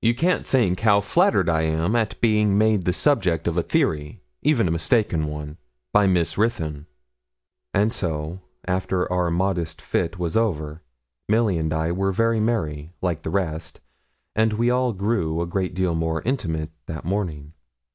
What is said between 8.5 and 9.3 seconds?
after our